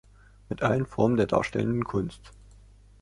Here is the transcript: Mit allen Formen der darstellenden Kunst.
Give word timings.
Mit 0.49 0.63
allen 0.63 0.87
Formen 0.87 1.15
der 1.15 1.27
darstellenden 1.27 1.83
Kunst. 1.83 2.31